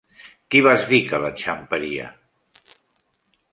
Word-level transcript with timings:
Qui 0.55 0.61
vas 0.67 0.87
dir 0.93 1.01
que 1.09 1.19
l'enxamparia? 1.25 2.09